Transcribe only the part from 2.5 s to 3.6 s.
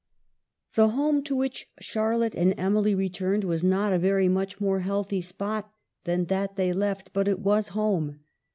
Emily re turned